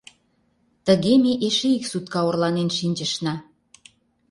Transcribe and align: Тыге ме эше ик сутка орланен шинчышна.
Тыге 0.85 1.13
ме 1.23 1.33
эше 1.47 1.67
ик 1.77 1.83
сутка 1.91 2.19
орланен 2.27 2.69
шинчышна. 2.77 3.35